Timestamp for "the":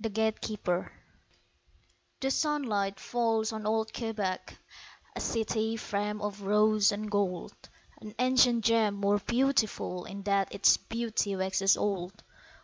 0.00-0.08, 2.18-2.32